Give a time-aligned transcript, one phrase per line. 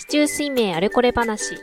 [0.00, 1.58] 市中水明あれこれ話。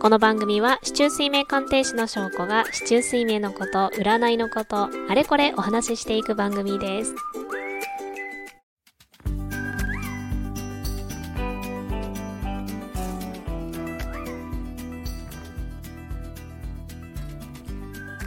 [0.00, 7.14] この番組は、市中水明鑑定士の証拠が、市中水明のこと、占いのこと、あれこれお話ししていく番組です。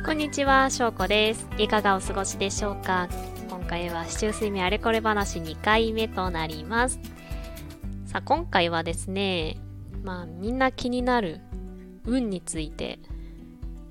[0.06, 1.48] こんにちは、しょうこです。
[1.58, 3.10] いかがお過ごしでしょうか？
[3.50, 7.00] 今回は、市中水明あれこれ話2回目となります。
[8.16, 9.58] さあ、今回はですね、
[10.02, 11.42] まあ、みんな気になる
[12.06, 12.98] 運について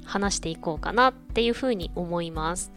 [0.02, 2.72] 話していこうかなっていうふうに思います。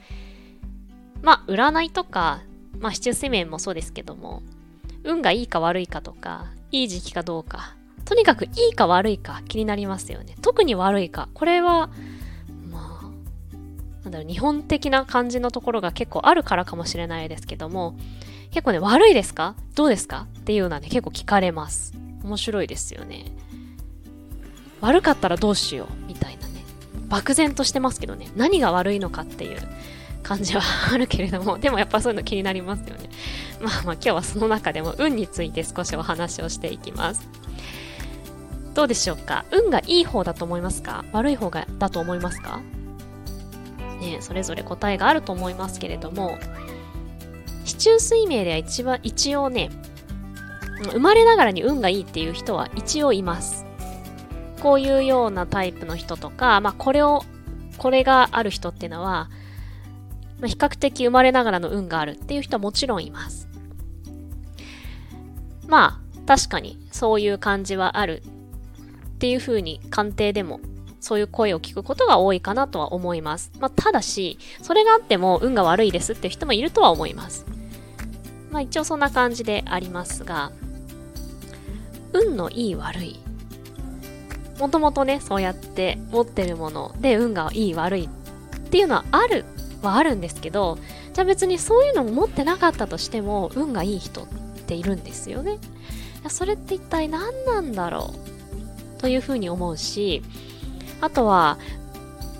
[1.22, 2.42] まあ、占いとか、
[2.80, 4.44] まあ、市中水面もそうですけども、
[5.06, 10.36] 運がいいか悪いかとか、いい時期かどうか、とにかくいいか悪いか気になりますよね。
[10.42, 11.30] 特に悪いか。
[11.34, 11.90] これは、
[12.70, 17.96] まあ、なんだろう、日本的な感じのところが結構あるからかもしれないですけども、
[18.52, 19.56] 結構ね、悪いですか？
[19.76, 20.28] どうですか？
[20.40, 21.94] っていうのはね、結構聞かれます。
[22.24, 23.26] 面白いですよね。
[24.82, 26.64] 悪かったらどうしようみたいなね。
[27.08, 29.60] 漠然としてますけどね、何が悪いのかっていう
[30.24, 33.10] 感じはあるけれども、 でもやっぱそういうの気になりますよね。
[33.62, 37.28] まあまあ今日はその中でも運について少しお話をしていきます。
[38.74, 39.46] どうでしょうか？
[39.52, 41.06] 運がいい方だと思いますか？
[41.12, 42.60] 悪い方がだと思いますか？
[44.00, 46.38] ねそれぞれ答えがあると思いますけれども、
[47.68, 49.70] 市中水明では一番、一応ね、
[50.94, 53.66] 生まれながらに運がいいっていう人は一応います。
[54.62, 57.24] こういうようなタイプの人とか、まあこれを、
[57.78, 59.30] これがある人っていうのは、
[60.40, 63.50] まあ、比較的生まれながらの運があるっていう人はもちろんいます。
[65.68, 68.24] まあ確かにそういう感じはある
[69.16, 70.62] っていうふうに鑑定でも
[71.02, 73.52] そういう声を聞くことが多いかなとは思います。
[73.60, 77.46] まあ、ただし、それがあっても運が悪いですっていう人もいるとは思います。
[78.52, 80.52] まあ一応そんな感じでありますが、
[82.14, 83.20] 運のいい悪い。
[84.60, 89.46] もともとね、そうやって持ってるもので運がいい悪いっていうのはある
[89.84, 90.80] はあるんですけど、
[91.14, 94.26] じゃあ別にそういうのも持ってなかったとしても運がいい人っ
[94.66, 95.60] ているんですよね。
[96.30, 98.14] それって一体何なんだろ
[98.98, 100.24] うというふうに思うし、
[101.02, 101.60] あとは、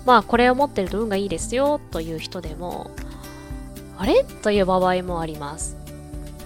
[0.04, 2.90] まあこれを持ってると運がいいですよという人でも、
[3.96, 4.24] あれ？
[4.42, 5.76] という場合もあります。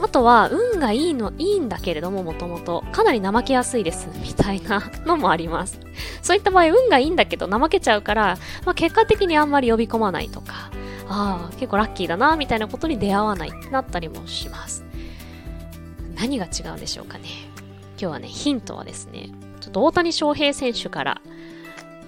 [0.00, 5.78] あとは、運がいいの、いいんだけれども、もともと、かなり怠けやすいです、みたいな のもあります。
[6.22, 10.70] そういった場合、運がいいんだけど、怠けちゃうから、まあ、結果的にあんまり呼び込まないとか、
[11.08, 14.84] ああ、結構ラッキーだな、みたいなことに出会わないってなったりもします。
[16.16, 17.24] 何が違うんでしょうかね。
[17.98, 21.20] 今日はね、ヒントはですね、ちょっと大谷翔平選手から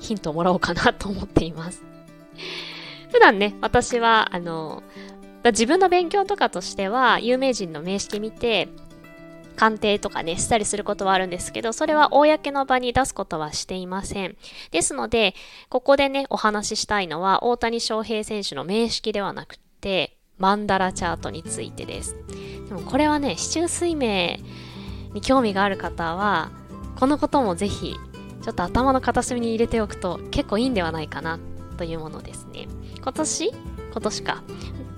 [0.01, 1.83] ヒントをもらおうかなと思っています。
[3.13, 4.83] 普段ね、私は、あの、
[5.51, 8.69] 自分の勉強とかとしては、有名人の名式見て、
[9.57, 14.37] 鑑定とかね、したりすることはあるんですけど、それは公の場に出すことはしていません。
[14.73, 15.35] ですので、
[15.69, 22.17] ここでね、お話ししたいのは、大谷翔平選手の名式ではなくて、マンダラチャートについてです。
[22.69, 24.39] でもこれはね、市中水明
[25.13, 26.51] に興味がある方は、
[26.99, 27.95] このこともぜひ、
[28.43, 31.39] ちょっと頭の片隅に入れておくと結構いいんではないかな
[31.79, 32.67] というものですね。
[33.01, 33.53] 今年？
[33.93, 34.43] 今年か。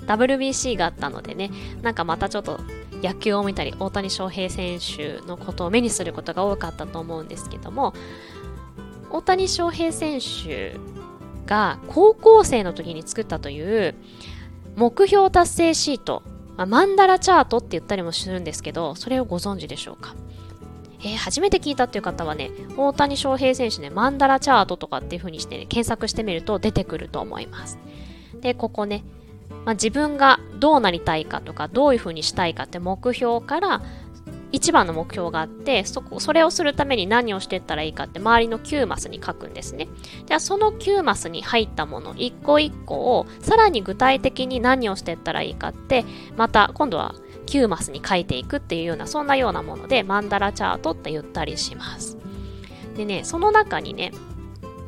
[0.07, 1.51] WBC があったのでね、
[1.83, 2.61] なんかまたちょっと
[3.03, 7.95] 野球を見たり、大谷翔平選手のことを目にすることが多かったと思うんですけども、
[9.11, 10.77] 大谷翔平選手
[11.47, 13.95] が高校生の時に作ったという
[14.75, 16.23] 目標達成シート、
[16.57, 20.15] まあ、マンダラチャートって言ったりもするんですけど、それをご存知でしょうか？
[21.01, 27.79] えー、初めて聞いたっていう方はね、大谷翔平選手ね、マンダラチャートとかっていう風にして、ね、検索してみると出てくると思います。
[28.41, 29.05] で、ここね、
[29.65, 33.83] まあ、自分がどうなりたいかとか、どういう風にしたいかって目標から
[34.53, 39.89] 一番の目標があって、そこ、それをするために何をしていったらいいかって周りの9マスに書くんですね。
[40.25, 46.05] じゃあその9マスに入ったもの一個一個をさらに具体的に何をしていったらいいかって、
[46.37, 47.15] また今度は
[47.47, 52.17] 9マスに書いていくっていうような、そんなようなものでマンダラチャートって言ったりします。
[52.97, 54.13] でね、その中にね、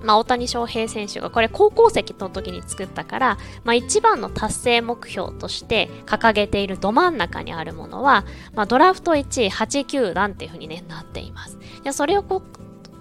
[0.02, 8.24] まあ、大谷翔平選手がこれ高校生の時に作ったから、まあ、一番の達成目標として掲げているど真ん中にあるものは、
[8.54, 11.58] まあ、ドラフト1位8球団っていうふうに、ね、なっています。
[11.92, 12.42] それをこ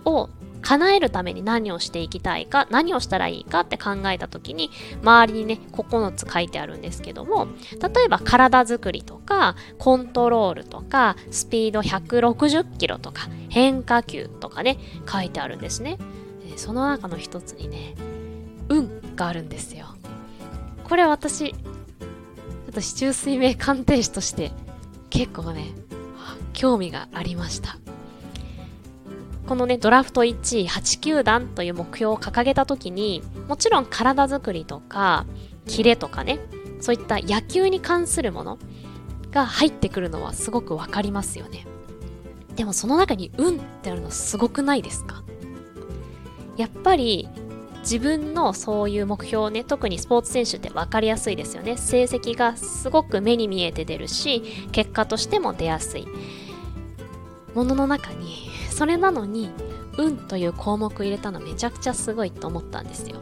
[0.05, 0.29] を
[0.61, 4.69] 叶えるために何をしていきたいか、何をしたらいいかって考えた時に、
[5.01, 7.47] 周りにね、9つ書いてあるんですけども、
[7.81, 14.77] 例えば体づくりとか、コントロールとか、スピード160キロとか、変化球とかね、
[15.09, 15.97] 書いてあるんですね。
[16.57, 17.95] その中の一つにね、
[18.69, 19.87] 運があるんですよ。
[20.83, 21.57] これ私、ちょ
[22.69, 24.51] っと市中水明鑑定士として
[25.09, 25.73] 結構ね、
[26.53, 27.77] 興味がありました。
[29.47, 35.25] このね、ドラフト1位8球団という目標を掲げた時に、もちろん体づくりとか、
[35.67, 36.39] キレとかね、
[36.81, 38.59] そういった野球に関するもの
[39.31, 41.65] が入ってくるのはすごくわかりますよね。
[42.55, 45.23] でもその中に運ってあるのすごくないですか？
[46.57, 47.29] やっぱり
[47.81, 51.77] 自分のそういう目標をね、特にスポーツ選手って分かりやすいですよね。
[51.77, 54.41] 成績がすごく目に見えて出るし、
[54.73, 56.05] 結果としても出やすい。
[57.55, 59.49] ものの中に、それなのに、
[59.97, 63.15] 運という項目入れたのめちゃくちゃすごいと思ったんですよ。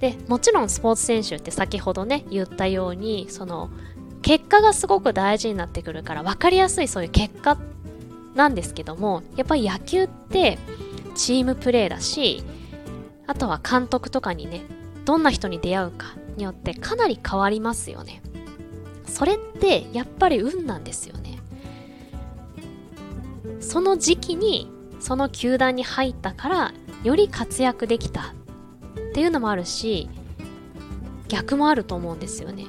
[0.00, 3.68] で、もちろんスポーツ選手って先ほどね、言ったように、その、
[4.22, 7.58] 結果がすごく大事になってくるから分かりやすいそういう結果
[8.34, 10.58] なんですけども、やっぱり野球って
[11.14, 12.42] チームプレーだし、
[13.26, 14.62] あとは監督とかにね、
[15.04, 18.22] どんな人に出会うかによってかなり変わりますよね。
[19.06, 21.38] それってやっぱり運なんですよね。
[23.60, 24.70] その時期に
[25.00, 26.72] その球団に入ったから
[27.04, 28.34] より活躍できたっ
[29.14, 30.08] ていうのもあるし
[31.28, 32.66] 逆もあると思うんですよね。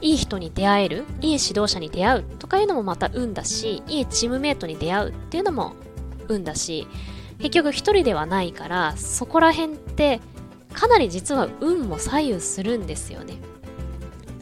[0.00, 5.74] いい人に出会える、いい指導者に出会うとかいうのもまた運だし、いいチームメイトに出会うっていうのも
[6.28, 6.86] 運だし、
[7.40, 10.20] 結局一人ではないから、そこら辺って
[10.72, 13.38] かなり実は運も左右するんですよね。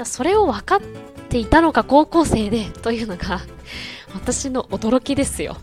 [0.04, 0.80] それを分かっ
[1.28, 3.40] ていたのか高校生でというのが
[4.14, 5.56] 私の驚きですよ。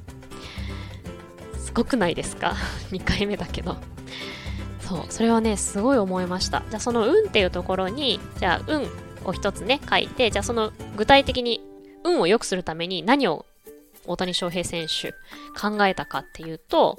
[1.58, 2.56] すごくないですか
[2.92, 3.78] ?2 回目だけど。
[4.82, 6.64] そう、それはね、すごい思いました。
[6.70, 8.88] じゃあその運っていうところに、じゃあ運
[9.26, 11.62] を一つね、書いて、じゃあその具体的に
[12.04, 13.46] 運を良くするために何を
[14.06, 15.12] 大谷翔平選手
[15.60, 16.98] 考えたかっていうと、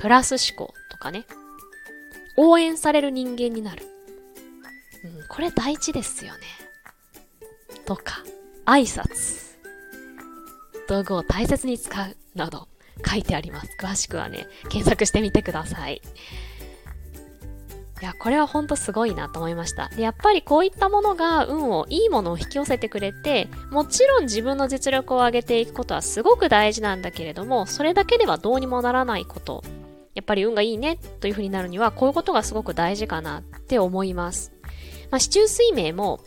[0.00, 1.26] プラス思考とかね、
[2.36, 3.84] 応援される人間になる。
[5.04, 6.40] うん、これ大事ですよね。
[7.84, 8.22] とか、
[8.64, 9.58] 挨拶。
[10.88, 12.66] 道具を大切に使うなど
[13.06, 13.76] 書いてあります。
[13.78, 16.00] 詳しくはね、検索してみてください。
[18.00, 19.90] いや、これはほんとすごいなと思いました。
[19.90, 29.62] で、やっぱりこういったものが運を、いいものを引き寄せてくれて、もちろん自分の実力を上げていくことはすごく大事なんだけれども、それだけではどうにもならないこと。
[30.14, 34.52] やっぱり運がいいねというふうになるには、こういうことがすごく大事かなって思います。
[35.10, 36.20] まあ、市中水明も、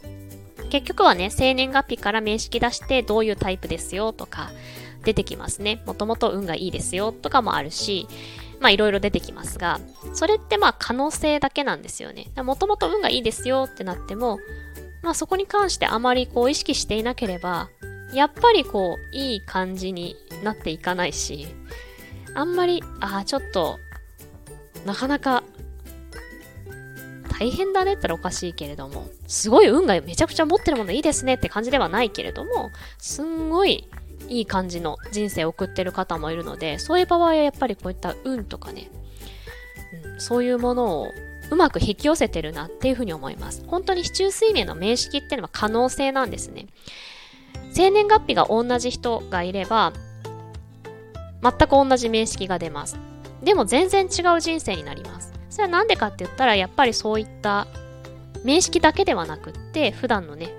[0.69, 4.51] 結局はね、生年月日から名式出してどういうタイプですよとか、
[5.03, 5.83] 出てきますね。
[5.85, 8.07] もともと運がいいですよとかもあるし、
[8.59, 9.81] まあいろいろ出てきますが、
[10.13, 12.31] それってまあ可能性だけなんですよね。
[12.37, 14.39] もともと運がいいですよってなっても、
[15.01, 17.69] まあそこに関してあまりこう意識していなければ、
[18.13, 21.47] やっぱりこういい感じになっていかないし、
[22.35, 23.77] あんまり、ああ、ちょっと、
[24.85, 25.43] なかなか
[27.39, 33.89] 大変だねって言ったらおかしいけれども、すごい運がめちゃくちゃ持ってるものいいですねって感じではないけれども、すんごい
[34.29, 38.89] いい感じの人生を送ってる方もいるので、そういう場合はやっぱりこういった運とかね、
[40.05, 41.07] うん、そういうものを
[41.51, 43.63] うまく引き寄せてるなっていうふうに思います。
[43.67, 46.67] 本当に市中水明の名式っていうのは可能性なんですね。
[47.73, 49.91] 生年月日が同じ人がいれば、
[51.43, 52.97] 全く同じ名式が出ます。
[53.43, 55.33] でも全然違う人生になります。
[55.49, 57.67] それはなんでかって言ったら、やっぱりそういった
[58.43, 60.53] 名式だけではなくって、普段のね、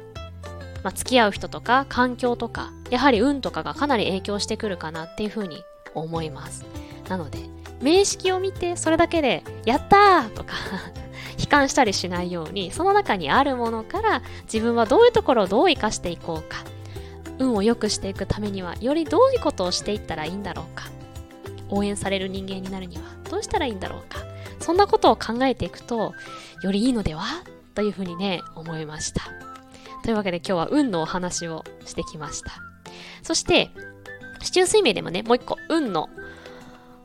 [0.82, 5.64] まあ、付き合う人とか環境とか、やはり運とかがかなり影響してくるかなっていうふうに
[5.94, 6.66] 思います。
[7.08, 7.38] なので、
[7.80, 10.54] 名式を見てそれだけで、やったーとか
[11.40, 16.73] 悲観したりしないように、その中にあるものから自分はどういうところをどう活かしていこうか。
[17.38, 20.86] 運を良くしていくためには、よりどういうことをしていったらいいんだろうか。
[21.70, 24.18] 応援される人間になるにはどうしたらいいんだろうか。
[24.60, 26.12] そんなことを考えていくと、
[26.62, 27.24] よりいいのでは
[27.74, 29.22] というふうにね、思いました。
[30.04, 32.52] というわけで今日は運のお話をしてきました。
[33.22, 33.70] そして、
[34.42, 36.08] 市中水明でもね、もう一個、運の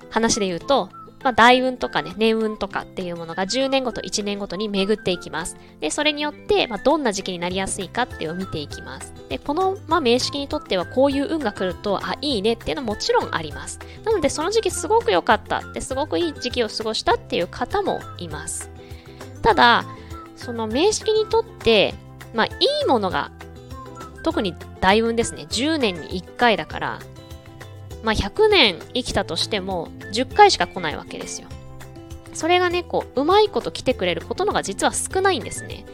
[0.09, 0.89] 話で言うと、
[1.23, 5.57] まあ、大運とかね、年運とかっていうものが10年ごと1年ごとに巡っていきます。
[5.81, 9.13] で、それによって、まあ、どんな時期になりやすいかっていうのを見ていきます。
[9.27, 13.79] で、この、まあ、名式にとってはこういう運が来ると、あ、いいねっていうのももちろんあります。
[14.05, 18.69] なので、その時期すごく良かったって、すごくいい時期を過ごしたっていう方もいます。
[19.41, 19.85] ただ、
[20.37, 21.95] その名式にとって、
[22.33, 22.49] まあ、い
[22.83, 23.31] いものが、
[24.23, 25.47] 特に大運ですね。
[25.49, 26.99] 10年に1回だから、
[28.03, 31.47] まあ、100年生きたとしても、10回しか来ないわけですよ。
[32.33, 35.85] それがね、こう、うまいこと来てくれることのが実は少ないんですね。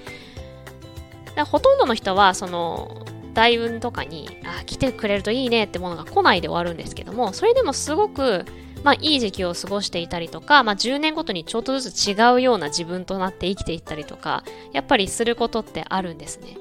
[1.35, 8.45] だほとんどの人は、その、大運とかに、あ、来てくれるといいねってものが来ないで終わるんですけども、それでもすごく、
[8.83, 16.57] まあ、いい時期を過ごしていたりとか、まあ、10年ごとにちょっとずつ違うような自分となって生きていったりとか、やっぱりすることってあるんですね。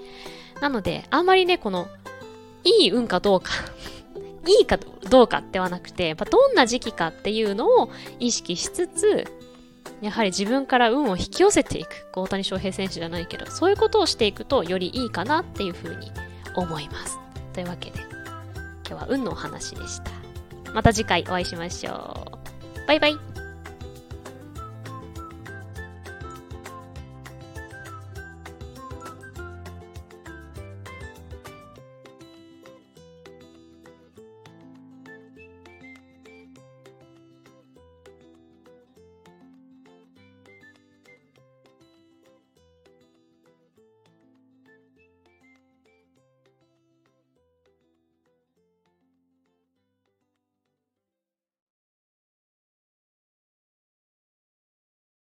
[0.61, 1.87] なので、あんまりね、この、
[2.65, 3.51] いい運かどうか
[4.47, 9.25] いいかどうかではなくて、やっぱどんな時期かっていうのを意識しつつ、
[10.01, 12.07] やはり自分から運を引き寄せていく。
[12.15, 16.11] 大谷翔平選手じゃないけど、そういうことをしていくとよりいいかなっていうふうに
[16.57, 17.19] 思います。
[17.53, 18.01] というわけで、
[18.87, 20.11] 今日は運のお話でした。
[20.73, 22.33] また次回お会いしましょ
[22.85, 22.87] う。
[22.87, 23.34] バイバイ。